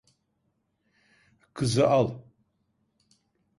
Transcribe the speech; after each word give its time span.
Kızı 1.53 1.87
al. 1.89 2.19